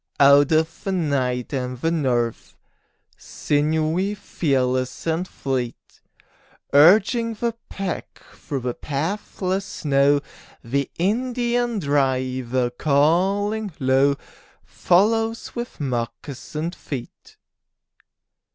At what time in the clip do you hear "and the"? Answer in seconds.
1.53-1.91